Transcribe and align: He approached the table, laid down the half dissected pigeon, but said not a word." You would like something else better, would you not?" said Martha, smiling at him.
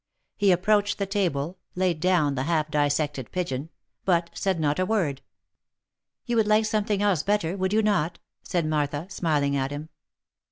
He 0.35 0.51
approached 0.51 0.97
the 0.97 1.05
table, 1.05 1.59
laid 1.75 1.99
down 1.99 2.33
the 2.33 2.41
half 2.45 2.71
dissected 2.71 3.31
pigeon, 3.31 3.69
but 4.03 4.31
said 4.33 4.59
not 4.59 4.79
a 4.79 4.85
word." 4.87 5.21
You 6.25 6.37
would 6.37 6.47
like 6.47 6.65
something 6.65 7.03
else 7.03 7.21
better, 7.21 7.55
would 7.55 7.71
you 7.71 7.83
not?" 7.83 8.17
said 8.41 8.65
Martha, 8.65 9.05
smiling 9.11 9.55
at 9.55 9.69
him. 9.69 9.89